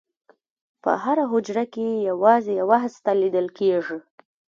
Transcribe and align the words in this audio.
په 0.83 0.91
هره 1.03 1.23
حجره 1.31 1.65
کې 1.73 1.87
یوازې 2.09 2.51
یوه 2.61 2.77
هسته 2.83 3.11
لیدل 3.21 3.47
کېږي. 3.57 3.97